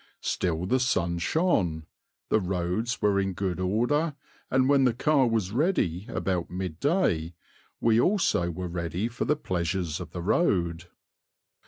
Still 0.23 0.65
the 0.65 0.79
sun 0.79 1.19
shone, 1.19 1.85
the 2.29 2.39
roads 2.39 3.03
were 3.03 3.19
in 3.19 3.33
good 3.33 3.59
order, 3.59 4.15
and 4.49 4.67
when 4.67 4.83
the 4.83 4.95
car 4.95 5.27
was 5.27 5.51
ready 5.51 6.07
about 6.09 6.49
midday, 6.49 7.35
we 7.79 8.01
also 8.01 8.49
were 8.49 8.67
ready 8.67 9.07
for 9.07 9.25
the 9.25 9.35
pleasures 9.35 9.99
of 9.99 10.09
the 10.09 10.23
road. 10.23 10.85